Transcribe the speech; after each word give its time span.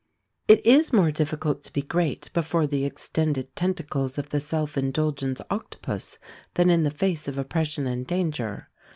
It 0.47 0.65
is 0.65 0.91
more 0.91 1.11
difficult 1.11 1.63
to 1.63 1.71
be 1.73 1.83
great 1.83 2.31
before 2.33 2.65
the 2.65 2.85
extended 2.85 3.55
tentacles 3.55 4.17
of 4.17 4.29
the 4.29 4.39
self 4.39 4.75
indulgence 4.75 5.41
octopus 5.51 6.17
than 6.55 6.71
in 6.71 6.81
the 6.81 6.89
face 6.89 7.27
of 7.27 7.37
oppression 7.37 7.85
and 7.85 8.07
danger. 8.07 8.69